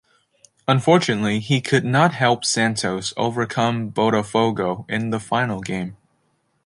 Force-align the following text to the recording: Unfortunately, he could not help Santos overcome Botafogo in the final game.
Unfortunately, 0.67 1.39
he 1.39 1.61
could 1.61 1.85
not 1.85 2.15
help 2.15 2.43
Santos 2.43 3.13
overcome 3.17 3.91
Botafogo 3.91 4.83
in 4.89 5.11
the 5.11 5.19
final 5.19 5.59
game. 5.61 5.95